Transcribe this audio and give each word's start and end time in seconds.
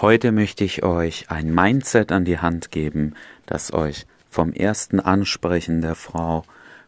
Heute 0.00 0.32
möchte 0.32 0.64
ich 0.64 0.82
euch 0.82 1.30
ein 1.30 1.54
Mindset 1.54 2.10
an 2.10 2.24
die 2.24 2.40
Hand 2.40 2.72
geben, 2.72 3.14
das 3.46 3.72
euch 3.72 4.06
vom 4.28 4.52
ersten 4.52 4.98
Ansprechen 4.98 5.82
der 5.82 5.94
Frau 5.94 6.44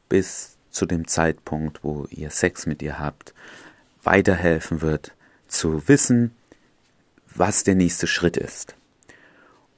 bis 0.08 0.56
zu 0.70 0.86
dem 0.86 1.06
Zeitpunkt, 1.06 1.84
wo 1.84 2.08
ihr 2.10 2.30
Sex 2.30 2.66
mit 2.66 2.82
ihr 2.82 2.98
habt, 2.98 3.32
weiterhelfen 4.02 4.80
wird, 4.80 5.14
zu 5.46 5.86
wissen, 5.86 6.32
was 7.32 7.62
der 7.62 7.76
nächste 7.76 8.08
Schritt 8.08 8.36
ist. 8.36 8.74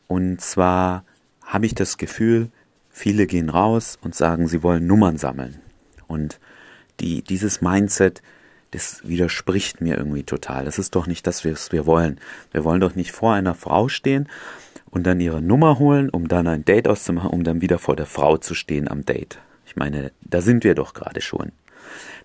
Und 0.07 0.41
zwar 0.41 1.05
habe 1.45 1.67
ich 1.67 1.75
das 1.75 1.99
Gefühl, 1.99 2.51
viele 2.89 3.27
gehen 3.27 3.51
raus 3.51 3.99
und 4.01 4.15
sagen, 4.15 4.49
sie 4.49 4.63
wollen 4.63 4.87
Nummern 4.87 5.19
sammeln. 5.19 5.61
Und 6.07 6.41
die, 6.99 7.21
dieses 7.21 7.61
Mindset 7.61 8.23
das 8.71 9.07
widerspricht 9.07 9.81
mir 9.81 9.97
irgendwie 9.97 10.25
total. 10.25 10.65
Das 10.65 10.79
ist 10.79 10.95
doch 10.95 11.07
nicht 11.07 11.27
das, 11.27 11.45
was 11.45 11.73
wir 11.73 11.87
wollen. 11.87 12.21
Wir 12.53 12.65
wollen 12.65 12.81
doch 12.81 12.95
nicht 12.95 13.13
vor 13.13 13.33
einer 13.33 13.55
Frau 13.55 13.89
stehen 13.89 14.29
und 14.91 15.07
dann 15.07 15.21
ihre 15.21 15.43
Nummer 15.43 15.79
holen, 15.79 16.11
um 16.11 16.29
dann 16.29 16.47
ein 16.47 16.65
Date 16.65 16.89
auszumachen, 16.89 17.31
um 17.31 17.45
dann 17.45 17.61
wieder 17.61 17.79
vor 17.79 17.97
der 17.97 18.07
Frau 18.07 18.37
zu 18.37 18.55
stehen 18.55 18.89
am 18.89 19.05
Date. 19.05 19.39
Ich 19.67 19.77
meine, 19.77 20.13
da 20.23 20.41
sind 20.41 20.65
wir 20.65 20.75
doch 20.75 20.95
gerade 20.95 21.21
schon. 21.21 21.53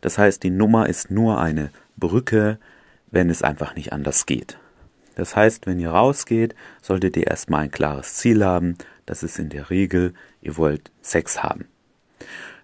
Das 0.01 0.17
heißt, 0.17 0.43
die 0.43 0.49
Nummer 0.49 0.89
ist 0.89 1.11
nur 1.11 1.39
eine 1.39 1.69
Brücke, 1.97 2.57
wenn 3.11 3.29
es 3.29 3.41
einfach 3.41 3.75
nicht 3.75 3.93
anders 3.93 4.25
geht. 4.25 4.57
Das 5.15 5.35
heißt, 5.35 5.67
wenn 5.67 5.79
ihr 5.79 5.91
rausgeht, 5.91 6.55
solltet 6.81 7.15
ihr 7.15 7.27
erstmal 7.27 7.65
ein 7.65 7.71
klares 7.71 8.15
Ziel 8.15 8.43
haben. 8.43 8.77
Das 9.05 9.23
ist 9.23 9.39
in 9.39 9.49
der 9.49 9.69
Regel, 9.69 10.13
ihr 10.41 10.57
wollt 10.57 10.91
Sex 11.01 11.43
haben. 11.43 11.67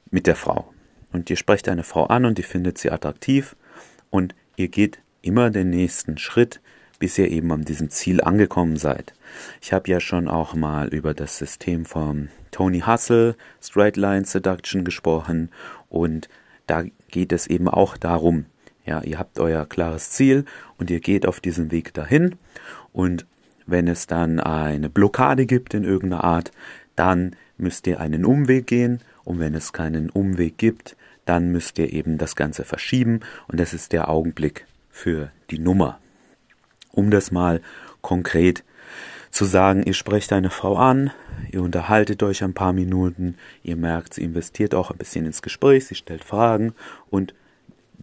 Mit 0.10 0.26
der 0.26 0.36
Frau. 0.36 0.74
Und 1.12 1.30
ihr 1.30 1.38
sprecht 1.38 1.70
eine 1.70 1.84
Frau 1.84 2.06
an 2.06 2.26
und 2.26 2.40
ihr 2.40 2.46
findet 2.46 2.78
sie 2.78 2.92
attraktiv 2.92 3.56
und 4.10 4.36
ihr 4.56 4.68
geht 4.68 5.00
immer 5.22 5.50
den 5.50 5.70
nächsten 5.70 6.18
Schritt, 6.18 6.62
bis 7.00 7.18
ihr 7.18 7.30
eben 7.30 7.52
an 7.52 7.64
diesem 7.64 7.90
Ziel 7.90 8.22
angekommen 8.22 8.76
seid. 8.76 9.14
Ich 9.62 9.74
habe 9.74 9.90
ja 9.90 10.00
schon 10.00 10.28
auch 10.28 10.54
mal 10.54 10.90
über 10.90 11.14
das 11.14 11.38
System 11.38 11.86
von 11.86 12.30
Tony 12.52 12.82
Hustle, 12.82 13.36
Straight 13.62 13.96
Line 13.96 14.26
Seduction 14.26 14.84
gesprochen. 14.84 15.50
Und 15.88 16.30
da 16.68 16.84
geht 17.10 17.32
es 17.32 17.48
eben 17.48 17.70
auch 17.70 17.98
darum, 17.98 18.46
ja, 18.86 19.02
ihr 19.02 19.20
habt 19.20 19.40
euer 19.40 19.66
klares 19.66 20.12
Ziel 20.12 20.46
und 20.78 20.90
ihr 20.90 21.00
geht 21.00 21.26
auf 21.26 21.40
diesem 21.40 21.72
Weg 21.72 21.94
dahin. 21.94 22.36
Und 22.92 23.26
wenn 23.66 23.88
es 23.88 24.08
dann 24.08 24.40
eine 24.40 24.90
Blockade 24.90 25.46
gibt 25.46 25.74
in 25.74 25.84
irgendeiner 25.84 26.24
Art, 26.24 26.52
dann 26.96 27.36
müsst 27.58 27.88
ihr 27.88 28.00
einen 28.00 28.26
Umweg 28.26 28.68
gehen. 28.68 29.00
Und 29.24 29.40
wenn 29.40 29.54
es 29.54 29.74
keinen 29.74 30.10
Umweg 30.10 30.58
gibt, 30.58 30.98
dann 31.30 31.52
müsst 31.52 31.78
ihr 31.78 31.94
eben 31.94 32.18
das 32.18 32.36
Ganze 32.36 32.64
verschieben 32.64 33.20
und 33.48 33.60
das 33.60 33.76
ist 33.76 33.94
der 33.94 34.10
Augenblick 34.10 34.66
für 34.90 35.32
die 35.52 35.60
Nummer. 35.60 36.00
Um 36.92 37.12
das 37.12 37.30
mal 37.30 37.62
konkret 38.02 38.64
zu 39.30 39.46
sagen, 39.46 39.84
ihr 39.84 39.94
sprecht 39.94 40.34
eine 40.34 40.50
Frau 40.50 40.76
an, 40.76 41.12
ihr 41.52 41.62
unterhaltet 41.62 42.24
euch 42.24 42.44
ein 42.44 42.56
paar 42.56 42.74
Minuten, 42.74 43.36
ihr 43.62 43.76
merkt, 43.76 44.16
sie 44.16 44.24
investiert 44.24 44.74
auch 44.74 44.90
ein 44.90 44.98
bisschen 44.98 45.28
ins 45.28 45.44
Gespräch, 45.44 45.86
sie 45.86 45.94
stellt 45.94 46.24
Fragen 46.24 46.74
und 47.12 47.36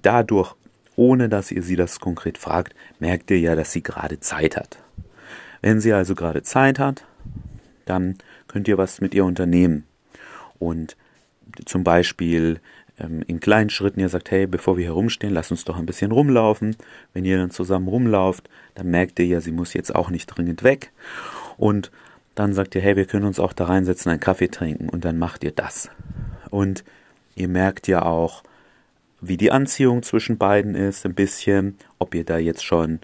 dadurch, 0.01 0.55
ohne 0.95 1.29
dass 1.29 1.51
ihr 1.51 1.65
sie 1.65 1.75
das 1.75 1.99
konkret 1.99 2.39
fragt, 2.39 2.77
merkt 3.01 3.29
ihr 3.33 3.41
ja, 3.41 3.57
dass 3.57 3.73
sie 3.73 3.83
gerade 3.83 4.21
Zeit 4.21 4.57
hat. 4.57 4.79
Wenn 5.63 5.81
sie 5.81 5.93
also 5.93 6.15
gerade 6.15 6.45
Zeit 6.45 6.79
hat, 6.79 7.05
dann 7.87 8.19
könnt 8.47 8.69
ihr 8.69 8.79
was 8.79 9.01
mit 9.01 9.17
ihr 9.17 9.25
unternehmen. 9.25 9.83
Und 10.61 10.97
zum 11.65 11.85
Beispiel 11.85 12.61
ähm, 12.99 13.23
in 13.27 13.41
kleinen 13.41 13.71
Schritten 13.71 14.01
ihr 14.01 14.09
sagt, 14.09 14.31
hey, 14.31 14.47
bevor 14.47 14.77
wir 14.77 14.85
hier 14.85 14.93
rumstehen, 14.93 15.33
lass 15.33 15.51
uns 15.51 15.65
doch 15.65 15.77
ein 15.77 15.87
bisschen 15.87 16.13
rumlaufen. 16.13 16.77
Wenn 17.13 17.25
ihr 17.25 17.37
dann 17.37 17.51
zusammen 17.51 17.89
rumlauft, 17.89 18.49
dann 18.75 18.89
merkt 18.89 19.19
ihr 19.19 19.27
ja, 19.27 19.41
sie 19.41 19.53
muss 19.53 19.75
jetzt 19.75 19.95
auch 19.95 20.11
nicht 20.11 20.27
dringend 20.27 20.63
weg. 20.63 20.93
Und 21.57 21.91
dann 22.35 22.53
sagt 22.53 22.75
ihr, 22.75 22.81
hey, 22.81 22.97
wir 22.97 23.07
können 23.07 23.25
uns 23.25 23.41
auch 23.41 23.53
da 23.53 23.65
reinsetzen, 23.65 24.11
einen 24.11 24.21
Kaffee 24.21 24.49
trinken 24.49 24.89
und 24.89 25.05
dann 25.05 25.19
macht 25.19 25.43
ihr 25.45 25.53
das. 25.53 25.91
Und 26.51 26.85
ihr 27.35 27.49
merkt 27.49 27.89
ja 27.89 28.03
auch, 28.03 28.43
wie 29.21 29.37
die 29.37 29.51
Anziehung 29.51 30.03
zwischen 30.03 30.37
beiden 30.37 30.75
ist, 30.75 31.07
ein 31.07 31.15
bisschen, 31.15 31.77
ob 31.99 32.15
ihr 32.15 32.25
da 32.25 32.37
jetzt 32.37 32.65
schon, 32.65 33.01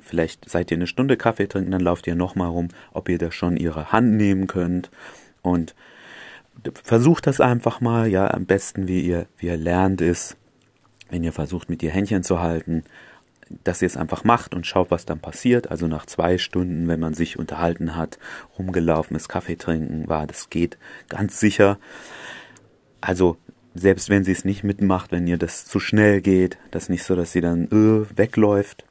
vielleicht 0.00 0.48
seid 0.48 0.70
ihr 0.70 0.76
eine 0.76 0.86
Stunde 0.86 1.16
Kaffee 1.16 1.48
trinken, 1.48 1.72
dann 1.72 1.80
lauft 1.80 2.06
ihr 2.06 2.14
nochmal 2.14 2.48
rum, 2.48 2.68
ob 2.92 3.08
ihr 3.08 3.18
da 3.18 3.32
schon 3.32 3.56
ihre 3.56 3.90
Hand 3.90 4.12
nehmen 4.12 4.46
könnt 4.46 4.90
und 5.42 5.74
versucht 6.82 7.26
das 7.26 7.40
einfach 7.40 7.80
mal, 7.80 8.08
ja, 8.08 8.30
am 8.30 8.46
besten, 8.46 8.88
wie 8.88 9.00
ihr, 9.00 9.26
wie 9.38 9.46
ihr 9.46 9.56
lernt, 9.56 10.00
ist, 10.00 10.36
wenn 11.10 11.24
ihr 11.24 11.32
versucht, 11.32 11.70
mit 11.70 11.82
ihr 11.82 11.90
Händchen 11.90 12.22
zu 12.22 12.40
halten, 12.40 12.84
dass 13.62 13.82
ihr 13.82 13.86
es 13.86 13.96
einfach 13.96 14.24
macht 14.24 14.54
und 14.54 14.66
schaut, 14.66 14.90
was 14.90 15.04
dann 15.04 15.20
passiert. 15.20 15.70
Also 15.70 15.86
nach 15.86 16.06
zwei 16.06 16.38
Stunden, 16.38 16.88
wenn 16.88 17.00
man 17.00 17.14
sich 17.14 17.38
unterhalten 17.38 17.94
hat, 17.94 18.18
rumgelaufen 18.58 19.16
ist, 19.16 19.28
Kaffee 19.28 19.56
trinken 19.56 20.08
war, 20.08 20.26
das 20.26 20.50
geht 20.50 20.78
ganz 21.08 21.38
sicher. 21.38 21.78
Also 23.00 23.36
selbst 23.74 24.08
wenn 24.08 24.24
sie 24.24 24.32
es 24.32 24.44
nicht 24.44 24.64
mitmacht, 24.64 25.12
wenn 25.12 25.26
ihr 25.26 25.38
das 25.38 25.66
zu 25.66 25.78
schnell 25.78 26.20
geht, 26.22 26.58
das 26.70 26.88
nicht 26.88 27.04
so, 27.04 27.14
dass 27.14 27.32
sie 27.32 27.40
dann 27.40 27.66
äh, 27.66 28.18
wegläuft, 28.18 28.84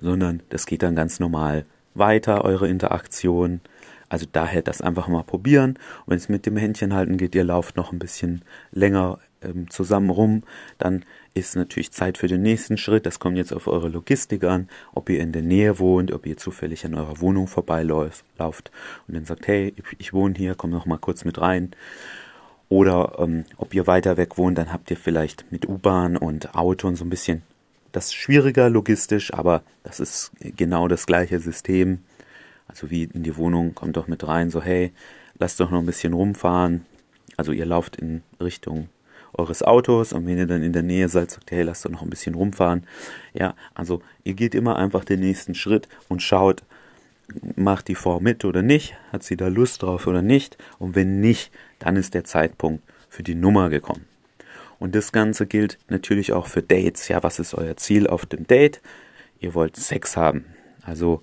sondern 0.00 0.42
das 0.50 0.66
geht 0.66 0.82
dann 0.82 0.94
ganz 0.94 1.18
normal 1.18 1.64
weiter, 1.94 2.44
eure 2.44 2.68
Interaktion. 2.68 3.60
Also 4.12 4.26
daher 4.30 4.60
das 4.60 4.82
einfach 4.82 5.08
mal 5.08 5.22
probieren. 5.22 5.78
Wenn 6.04 6.18
es 6.18 6.28
mit 6.28 6.44
dem 6.44 6.58
Händchen 6.58 6.92
halten 6.92 7.16
geht, 7.16 7.34
ihr 7.34 7.44
lauft 7.44 7.78
noch 7.78 7.92
ein 7.92 7.98
bisschen 7.98 8.42
länger 8.70 9.20
ähm, 9.40 9.70
zusammen 9.70 10.10
rum, 10.10 10.42
dann 10.76 11.06
ist 11.32 11.56
natürlich 11.56 11.92
Zeit 11.92 12.18
für 12.18 12.26
den 12.26 12.42
nächsten 12.42 12.76
Schritt. 12.76 13.06
Das 13.06 13.20
kommt 13.20 13.38
jetzt 13.38 13.54
auf 13.54 13.68
eure 13.68 13.88
Logistik 13.88 14.44
an, 14.44 14.68
ob 14.92 15.08
ihr 15.08 15.20
in 15.20 15.32
der 15.32 15.40
Nähe 15.40 15.78
wohnt, 15.78 16.12
ob 16.12 16.26
ihr 16.26 16.36
zufällig 16.36 16.84
an 16.84 16.94
eurer 16.94 17.22
Wohnung 17.22 17.46
vorbeilauft 17.46 18.22
und 18.36 19.14
dann 19.14 19.24
sagt, 19.24 19.48
hey, 19.48 19.72
ich 19.96 20.12
wohne 20.12 20.34
hier, 20.36 20.56
komm 20.56 20.68
noch 20.68 20.84
mal 20.84 20.98
kurz 20.98 21.24
mit 21.24 21.40
rein. 21.40 21.70
Oder 22.68 23.16
ähm, 23.18 23.46
ob 23.56 23.72
ihr 23.72 23.86
weiter 23.86 24.18
weg 24.18 24.36
wohnt, 24.36 24.58
dann 24.58 24.74
habt 24.74 24.90
ihr 24.90 24.98
vielleicht 24.98 25.50
mit 25.50 25.66
U-Bahn 25.66 26.18
und 26.18 26.54
Auto 26.54 26.86
und 26.86 26.96
so 26.96 27.04
ein 27.06 27.10
bisschen 27.10 27.40
das 27.92 28.12
schwieriger 28.12 28.68
logistisch, 28.68 29.32
aber 29.32 29.62
das 29.84 30.00
ist 30.00 30.32
genau 30.40 30.86
das 30.86 31.06
gleiche 31.06 31.40
System 31.40 32.00
also 32.72 32.90
wie 32.90 33.04
in 33.04 33.22
die 33.22 33.36
Wohnung, 33.36 33.74
kommt 33.74 33.96
doch 33.96 34.08
mit 34.08 34.26
rein, 34.26 34.50
so 34.50 34.62
hey, 34.62 34.92
lasst 35.38 35.60
doch 35.60 35.70
noch 35.70 35.78
ein 35.78 35.86
bisschen 35.86 36.14
rumfahren. 36.14 36.86
Also 37.36 37.52
ihr 37.52 37.66
lauft 37.66 37.96
in 37.96 38.22
Richtung 38.40 38.88
eures 39.34 39.62
Autos 39.62 40.12
und 40.12 40.26
wenn 40.26 40.38
ihr 40.38 40.46
dann 40.46 40.62
in 40.62 40.72
der 40.72 40.82
Nähe 40.82 41.08
seid, 41.08 41.30
sagt 41.30 41.52
ihr, 41.52 41.58
hey, 41.58 41.64
lasst 41.64 41.84
doch 41.84 41.90
noch 41.90 42.02
ein 42.02 42.10
bisschen 42.10 42.34
rumfahren. 42.34 42.86
Ja, 43.34 43.54
also 43.74 44.02
ihr 44.24 44.34
geht 44.34 44.54
immer 44.54 44.76
einfach 44.76 45.04
den 45.04 45.20
nächsten 45.20 45.54
Schritt 45.54 45.86
und 46.08 46.22
schaut, 46.22 46.64
macht 47.56 47.88
die 47.88 47.94
Frau 47.94 48.20
mit 48.20 48.44
oder 48.44 48.62
nicht, 48.62 48.94
hat 49.12 49.22
sie 49.22 49.36
da 49.36 49.48
Lust 49.48 49.82
drauf 49.82 50.06
oder 50.06 50.22
nicht 50.22 50.56
und 50.78 50.94
wenn 50.94 51.20
nicht, 51.20 51.52
dann 51.78 51.96
ist 51.96 52.14
der 52.14 52.24
Zeitpunkt 52.24 52.82
für 53.08 53.22
die 53.22 53.34
Nummer 53.34 53.68
gekommen. 53.68 54.06
Und 54.78 54.94
das 54.94 55.12
Ganze 55.12 55.46
gilt 55.46 55.78
natürlich 55.88 56.32
auch 56.32 56.46
für 56.46 56.62
Dates. 56.62 57.06
Ja, 57.08 57.22
was 57.22 57.38
ist 57.38 57.54
euer 57.54 57.76
Ziel 57.76 58.08
auf 58.08 58.26
dem 58.26 58.46
Date? 58.46 58.80
Ihr 59.38 59.54
wollt 59.54 59.76
Sex 59.76 60.16
haben. 60.16 60.46
Also 60.82 61.22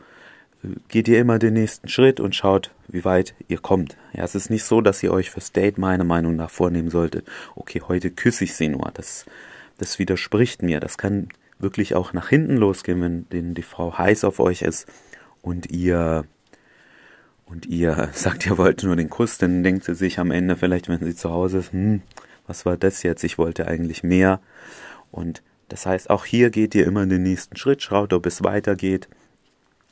geht 0.90 1.08
ihr 1.08 1.20
immer 1.20 1.40
den 1.40 1.54
nächsten 1.54 1.88
Schritt 1.88 2.20
und 2.20 2.36
schaut, 2.36 2.72
wie 2.88 3.06
weit 3.06 3.34
ihr 3.48 3.60
kommt. 3.60 3.96
Ja, 4.14 4.24
es 4.24 4.36
ist 4.36 4.50
nicht 4.50 4.64
so, 4.64 4.82
dass 4.82 5.02
ihr 5.04 5.14
euch 5.14 5.30
fürs 5.30 5.52
Date 5.52 5.78
meiner 5.78 6.04
Meinung 6.04 6.36
nach 6.36 6.50
vornehmen 6.50 6.90
solltet, 6.90 7.26
okay, 7.56 7.82
heute 7.88 8.12
küsse 8.12 8.44
ich 8.44 8.56
sie 8.56 8.68
nur. 8.68 8.92
Das, 8.94 9.26
das 9.78 10.00
widerspricht 10.00 10.62
mir. 10.62 10.80
Das 10.80 10.98
kann 10.98 11.30
wirklich 11.60 11.96
auch 11.96 12.14
nach 12.14 12.30
hinten 12.30 12.58
losgehen, 12.58 13.02
wenn 13.02 13.30
denn 13.30 13.54
die 13.54 13.62
Frau 13.62 13.98
heiß 13.98 14.24
auf 14.24 14.40
euch 14.40 14.62
ist 14.62 14.88
und 15.42 15.72
ihr 15.72 16.26
und 17.46 17.66
ihr 17.66 18.10
sagt, 18.14 18.46
ihr 18.46 18.58
wollt 18.58 18.84
nur 18.84 18.96
den 18.96 19.10
Kuss, 19.10 19.38
dann 19.38 19.64
denkt 19.64 19.86
sie 19.86 19.96
sich 19.96 20.20
am 20.20 20.32
Ende 20.32 20.56
vielleicht, 20.56 20.90
wenn 20.90 21.04
sie 21.04 21.16
zu 21.16 21.32
Hause 21.32 21.60
ist, 21.60 21.74
hm, 21.74 22.02
was 22.48 22.66
war 22.66 22.78
das 22.78 23.04
jetzt? 23.04 23.24
Ich 23.24 23.38
wollte 23.38 23.68
eigentlich 23.68 24.04
mehr. 24.04 24.42
Und 25.12 25.42
das 25.70 25.86
heißt, 25.86 26.10
auch 26.10 26.26
hier 26.26 26.50
geht 26.50 26.76
ihr 26.76 26.86
immer 26.86 27.06
den 27.06 27.24
nächsten 27.24 27.56
Schritt, 27.56 27.82
schaut, 27.82 28.12
ob 28.14 28.26
es 28.26 28.44
weitergeht 28.44 29.08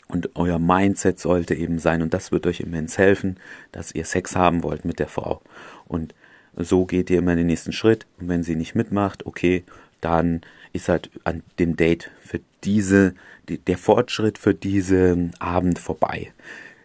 und 0.07 0.35
euer 0.35 0.59
Mindset 0.59 1.19
sollte 1.19 1.53
eben 1.53 1.79
sein, 1.79 2.01
und 2.01 2.13
das 2.13 2.31
wird 2.31 2.47
euch 2.47 2.61
immens 2.61 2.97
helfen, 2.97 3.37
dass 3.71 3.93
ihr 3.93 4.05
Sex 4.05 4.35
haben 4.35 4.63
wollt 4.63 4.85
mit 4.85 4.99
der 4.99 5.07
Frau. 5.07 5.41
Und 5.85 6.13
so 6.55 6.85
geht 6.85 7.09
ihr 7.09 7.19
immer 7.19 7.35
den 7.35 7.47
nächsten 7.47 7.71
Schritt. 7.71 8.05
Und 8.19 8.29
wenn 8.29 8.43
sie 8.43 8.55
nicht 8.55 8.73
mitmacht, 8.75 9.25
okay, 9.25 9.63
dann 10.01 10.41
ist 10.73 10.89
halt 10.89 11.09
an 11.23 11.43
dem 11.59 11.75
Date 11.75 12.11
für 12.21 12.39
diese, 12.63 13.15
die, 13.49 13.57
der 13.57 13.77
Fortschritt 13.77 14.37
für 14.37 14.53
diesen 14.53 15.33
Abend 15.39 15.79
vorbei. 15.79 16.31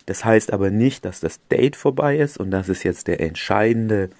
Das 0.06 0.24
heißt 0.24 0.52
aber 0.52 0.70
nicht, 0.70 1.04
dass 1.04 1.20
das 1.20 1.40
Date 1.48 1.76
vorbei 1.76 2.18
ist 2.18 2.38
und 2.38 2.50
das 2.50 2.68
ist 2.68 2.82
jetzt 2.82 3.06
der 3.06 3.20
entscheidende 3.20 4.10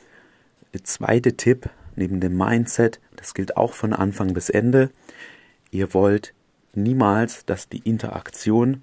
zweite 0.84 1.36
Tipp 1.36 1.68
neben 1.96 2.20
dem 2.20 2.36
Mindset. 2.36 3.00
Das 3.16 3.34
gilt 3.34 3.56
auch 3.56 3.72
von 3.74 3.92
Anfang 3.92 4.32
bis 4.32 4.48
Ende. 4.48 4.90
Ihr 5.70 5.92
wollt 5.92 6.34
niemals, 6.74 7.44
dass 7.44 7.68
die 7.68 7.78
Interaktion 7.78 8.82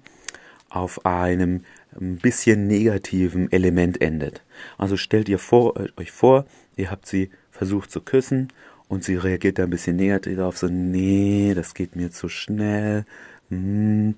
auf 0.68 1.04
einem 1.04 1.64
ein 2.00 2.16
bisschen 2.16 2.66
negativen 2.66 3.50
Element 3.50 4.00
endet. 4.00 4.42
Also 4.78 4.96
stellt 4.96 5.28
ihr 5.28 5.38
vor, 5.38 5.78
äh, 5.78 5.88
euch 5.96 6.12
vor, 6.12 6.46
ihr 6.76 6.90
habt 6.90 7.06
sie 7.06 7.30
versucht 7.50 7.90
zu 7.90 8.00
küssen 8.00 8.48
und 8.88 9.02
sie 9.02 9.16
reagiert 9.16 9.58
da 9.58 9.64
ein 9.64 9.70
bisschen 9.70 9.96
negativ 9.96 10.38
auf, 10.38 10.58
so, 10.58 10.68
nee, 10.68 11.52
das 11.54 11.74
geht 11.74 11.96
mir 11.96 12.10
zu 12.10 12.28
schnell. 12.28 13.04
Hm. 13.48 14.14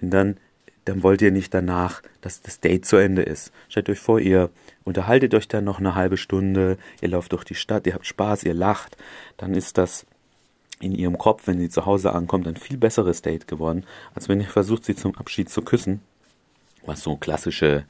Und 0.00 0.10
dann 0.10 0.36
dann 0.84 1.02
wollt 1.02 1.22
ihr 1.22 1.30
nicht 1.30 1.54
danach, 1.54 2.02
dass 2.20 2.42
das 2.42 2.60
Date 2.60 2.86
zu 2.86 2.96
Ende 2.96 3.22
ist. 3.22 3.52
Stellt 3.68 3.88
euch 3.88 4.00
vor, 4.00 4.18
ihr 4.18 4.50
unterhaltet 4.84 5.34
euch 5.34 5.48
dann 5.48 5.64
noch 5.64 5.78
eine 5.78 5.94
halbe 5.94 6.16
Stunde, 6.16 6.76
ihr 7.00 7.08
lauft 7.08 7.32
durch 7.32 7.44
die 7.44 7.54
Stadt, 7.54 7.86
ihr 7.86 7.94
habt 7.94 8.06
Spaß, 8.06 8.44
ihr 8.44 8.54
lacht, 8.54 8.96
dann 9.36 9.54
ist 9.54 9.78
das 9.78 10.06
in 10.82 10.92
ihrem 10.92 11.16
Kopf, 11.16 11.46
wenn 11.46 11.58
sie 11.58 11.68
zu 11.68 11.86
Hause 11.86 12.12
ankommt, 12.12 12.48
ein 12.48 12.56
viel 12.56 12.76
besseres 12.76 13.22
Date 13.22 13.46
geworden, 13.46 13.84
als 14.14 14.28
wenn 14.28 14.40
ihr 14.40 14.48
versucht, 14.48 14.84
sie 14.84 14.96
zum 14.96 15.16
Abschied 15.16 15.48
zu 15.48 15.62
küssen, 15.62 16.00
was 16.84 17.02
so 17.02 17.16
klassische 17.16 17.84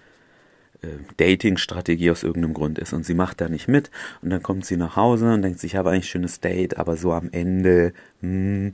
äh, 0.82 0.88
Dating-Strategie 1.16 2.10
aus 2.10 2.22
irgendeinem 2.22 2.54
Grund 2.54 2.78
ist. 2.78 2.92
Und 2.92 3.06
sie 3.06 3.14
macht 3.14 3.40
da 3.40 3.48
nicht 3.48 3.66
mit 3.66 3.90
und 4.20 4.30
dann 4.30 4.42
kommt 4.42 4.66
sie 4.66 4.76
nach 4.76 4.94
Hause 4.96 5.32
und 5.32 5.42
denkt 5.42 5.58
sich, 5.58 5.72
ich 5.72 5.76
habe 5.76 5.90
eigentlich 5.90 6.04
ein 6.04 6.08
schönes 6.08 6.40
Date, 6.40 6.76
aber 6.76 6.96
so 6.96 7.12
am 7.12 7.30
Ende, 7.32 7.94
hm, 8.20 8.72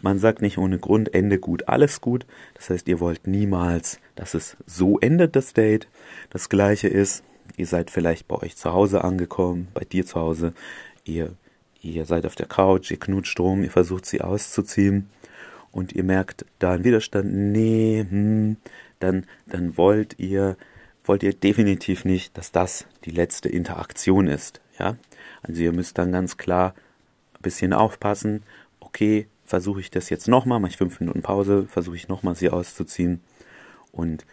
man 0.00 0.18
sagt 0.18 0.40
nicht 0.40 0.56
ohne 0.56 0.78
Grund 0.78 1.12
Ende 1.12 1.38
gut, 1.38 1.68
alles 1.68 2.00
gut. 2.00 2.24
Das 2.54 2.70
heißt, 2.70 2.88
ihr 2.88 3.00
wollt 3.00 3.26
niemals, 3.26 4.00
dass 4.14 4.32
es 4.32 4.56
so 4.64 4.98
endet, 4.98 5.36
das 5.36 5.52
Date. 5.52 5.88
Das 6.30 6.48
gleiche 6.48 6.88
ist, 6.88 7.22
ihr 7.56 7.66
seid 7.66 7.90
vielleicht 7.90 8.28
bei 8.28 8.36
euch 8.36 8.56
zu 8.56 8.72
Hause 8.72 9.04
angekommen, 9.04 9.68
bei 9.74 9.84
dir 9.84 10.06
zu 10.06 10.18
Hause, 10.18 10.54
ihr, 11.04 11.34
ihr 11.82 12.04
seid 12.04 12.26
auf 12.26 12.34
der 12.34 12.46
Couch, 12.46 12.90
ihr 12.90 12.98
knutscht 12.98 13.38
rum, 13.40 13.62
ihr 13.62 13.70
versucht 13.70 14.06
sie 14.06 14.20
auszuziehen 14.20 15.08
und 15.72 15.92
ihr 15.92 16.04
merkt 16.04 16.44
da 16.58 16.72
einen 16.72 16.84
Widerstand, 16.84 17.32
nee, 17.32 18.06
hm, 18.08 18.56
dann, 18.98 19.26
dann 19.46 19.76
wollt 19.76 20.18
ihr, 20.18 20.56
wollt 21.04 21.22
ihr 21.22 21.32
definitiv 21.32 22.04
nicht, 22.04 22.36
dass 22.36 22.52
das 22.52 22.86
die 23.04 23.10
letzte 23.10 23.48
Interaktion 23.48 24.28
ist, 24.28 24.60
ja. 24.78 24.96
Also 25.42 25.62
ihr 25.62 25.72
müsst 25.72 25.98
dann 25.98 26.12
ganz 26.12 26.36
klar 26.36 26.74
ein 27.34 27.42
bisschen 27.42 27.72
aufpassen, 27.72 28.42
okay, 28.80 29.28
versuche 29.44 29.80
ich 29.80 29.90
das 29.90 30.10
jetzt 30.10 30.28
nochmal, 30.28 30.60
mache 30.60 30.72
ich 30.72 30.76
fünf 30.76 31.00
Minuten 31.00 31.22
Pause, 31.22 31.66
versuche 31.68 31.96
ich 31.96 32.08
nochmal 32.08 32.34
sie 32.34 32.50
auszuziehen. 32.50 33.20
Und 33.92 34.26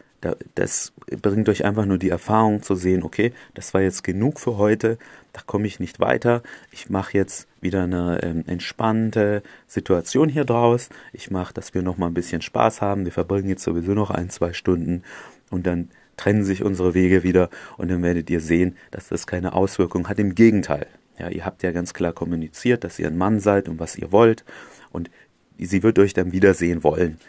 das 0.55 0.93
bringt 1.21 1.49
euch 1.49 1.65
einfach 1.65 1.85
nur 1.85 1.97
die 1.97 2.09
Erfahrung 2.09 2.63
zu 2.63 2.75
sehen, 2.75 3.03
okay, 3.03 3.33
das 3.53 3.73
war 3.73 3.81
jetzt 3.81 4.03
genug 4.03 4.39
für 4.39 4.57
heute, 4.57 4.97
da 5.33 5.41
komme 5.45 5.67
ich 5.67 5.79
nicht 5.79 5.99
weiter. 5.99 6.41
Ich 6.71 6.89
mache 6.89 7.17
jetzt 7.17 7.47
wieder 7.59 7.83
eine 7.83 8.23
ähm, 8.23 8.43
entspannte 8.47 9.43
Situation 9.67 10.29
hier 10.29 10.45
draus. 10.45 10.89
Ich 11.11 11.29
mache, 11.29 11.53
dass 11.53 11.73
wir 11.73 11.81
nochmal 11.81 12.09
ein 12.09 12.13
bisschen 12.13 12.41
Spaß 12.41 12.81
haben. 12.81 13.03
Wir 13.03 13.11
verbringen 13.11 13.49
jetzt 13.49 13.63
sowieso 13.63 13.93
noch 13.93 14.11
ein, 14.11 14.29
zwei 14.29 14.53
Stunden 14.53 15.03
und 15.49 15.67
dann 15.67 15.89
trennen 16.15 16.45
sich 16.45 16.63
unsere 16.63 16.93
Wege 16.93 17.23
wieder 17.23 17.49
und 17.77 17.91
dann 17.91 18.01
werdet 18.01 18.29
ihr 18.29 18.39
sehen, 18.39 18.77
dass 18.91 19.09
das 19.09 19.27
keine 19.27 19.53
Auswirkung 19.53 20.07
hat. 20.07 20.19
Im 20.19 20.35
Gegenteil. 20.35 20.87
Ja, 21.19 21.29
ihr 21.29 21.45
habt 21.45 21.63
ja 21.63 21.71
ganz 21.71 21.93
klar 21.93 22.13
kommuniziert, 22.13 22.83
dass 22.83 22.99
ihr 22.99 23.07
ein 23.07 23.17
Mann 23.17 23.39
seid 23.39 23.69
und 23.69 23.79
was 23.79 23.97
ihr 23.97 24.11
wollt 24.11 24.43
und 24.91 25.09
sie 25.57 25.83
wird 25.83 25.99
euch 25.99 26.13
dann 26.13 26.31
wiedersehen 26.31 26.83
wollen. 26.83 27.19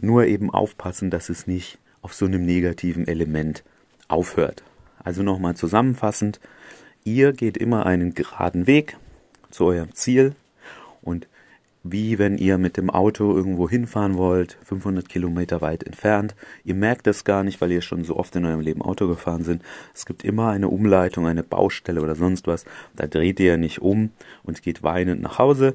Nur 0.00 0.26
eben 0.26 0.50
aufpassen, 0.50 1.10
dass 1.10 1.28
es 1.28 1.46
nicht 1.46 1.78
auf 2.02 2.14
so 2.14 2.26
einem 2.26 2.44
negativen 2.44 3.06
Element 3.06 3.62
aufhört. 4.08 4.62
Also 5.02 5.22
nochmal 5.22 5.56
zusammenfassend, 5.56 6.40
ihr 7.04 7.32
geht 7.32 7.56
immer 7.56 7.86
einen 7.86 8.14
geraden 8.14 8.66
Weg 8.66 8.96
zu 9.50 9.64
eurem 9.64 9.94
Ziel 9.94 10.34
und 11.02 11.26
wie 11.82 12.18
wenn 12.18 12.36
ihr 12.36 12.58
mit 12.58 12.76
dem 12.76 12.90
Auto 12.90 13.34
irgendwo 13.34 13.68
hinfahren 13.68 14.16
wollt, 14.16 14.58
500 14.64 15.08
Kilometer 15.08 15.62
weit 15.62 15.82
entfernt. 15.82 16.34
Ihr 16.62 16.74
merkt 16.74 17.06
es 17.06 17.24
gar 17.24 17.42
nicht, 17.42 17.60
weil 17.62 17.72
ihr 17.72 17.80
schon 17.80 18.04
so 18.04 18.16
oft 18.16 18.36
in 18.36 18.44
eurem 18.44 18.60
Leben 18.60 18.82
Auto 18.82 19.08
gefahren 19.08 19.44
sind. 19.44 19.62
Es 19.94 20.04
gibt 20.04 20.22
immer 20.22 20.50
eine 20.50 20.68
Umleitung, 20.68 21.26
eine 21.26 21.42
Baustelle 21.42 22.02
oder 22.02 22.16
sonst 22.16 22.46
was. 22.46 22.66
Da 22.96 23.06
dreht 23.06 23.40
ihr 23.40 23.56
nicht 23.56 23.80
um 23.80 24.10
und 24.42 24.62
geht 24.62 24.82
weinend 24.82 25.22
nach 25.22 25.38
Hause, 25.38 25.74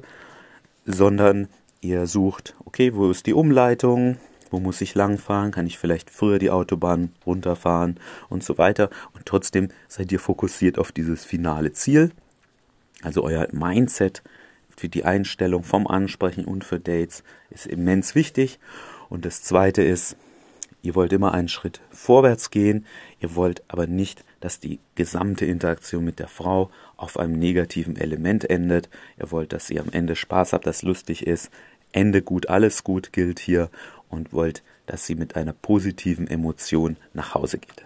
sondern 0.84 1.48
ihr 1.80 2.06
sucht, 2.06 2.54
okay, 2.64 2.94
wo 2.94 3.10
ist 3.10 3.26
die 3.26 3.34
Umleitung? 3.34 4.18
Wo 4.50 4.60
muss 4.60 4.80
ich 4.80 4.94
langfahren? 4.94 5.50
Kann 5.50 5.66
ich 5.66 5.78
vielleicht 5.78 6.10
früher 6.10 6.38
die 6.38 6.50
Autobahn 6.50 7.12
runterfahren 7.24 7.98
und 8.28 8.44
so 8.44 8.58
weiter? 8.58 8.90
Und 9.12 9.26
trotzdem 9.26 9.68
seid 9.88 10.12
ihr 10.12 10.20
fokussiert 10.20 10.78
auf 10.78 10.92
dieses 10.92 11.24
finale 11.24 11.72
Ziel. 11.72 12.12
Also 13.02 13.22
euer 13.24 13.48
Mindset 13.52 14.22
für 14.76 14.88
die 14.88 15.04
Einstellung 15.04 15.62
vom 15.62 15.86
Ansprechen 15.86 16.44
und 16.44 16.64
für 16.64 16.78
Dates 16.78 17.24
ist 17.50 17.66
immens 17.66 18.14
wichtig. 18.14 18.58
Und 19.08 19.24
das 19.24 19.42
zweite 19.42 19.82
ist, 19.82 20.16
ihr 20.82 20.94
wollt 20.94 21.12
immer 21.12 21.32
einen 21.32 21.48
Schritt 21.48 21.80
vorwärts 21.90 22.50
gehen, 22.50 22.86
ihr 23.20 23.34
wollt 23.34 23.62
aber 23.68 23.86
nicht, 23.86 24.24
dass 24.40 24.60
die 24.60 24.78
gesamte 24.94 25.46
Interaktion 25.46 26.04
mit 26.04 26.18
der 26.18 26.28
Frau 26.28 26.70
auf 26.96 27.18
einem 27.18 27.38
negativen 27.38 27.96
Element 27.96 28.48
endet. 28.48 28.88
Ihr 29.18 29.30
wollt, 29.30 29.52
dass 29.52 29.70
ihr 29.70 29.80
am 29.80 29.90
Ende 29.90 30.14
Spaß 30.14 30.52
habt, 30.52 30.66
dass 30.66 30.82
lustig 30.82 31.26
ist. 31.26 31.50
Ende 31.92 32.20
gut, 32.20 32.48
alles 32.48 32.84
gut 32.84 33.12
gilt 33.12 33.38
hier 33.38 33.70
und 34.08 34.32
wollt, 34.32 34.62
dass 34.86 35.06
sie 35.06 35.14
mit 35.14 35.36
einer 35.36 35.52
positiven 35.52 36.26
Emotion 36.28 36.96
nach 37.12 37.34
Hause 37.34 37.58
geht. 37.58 37.84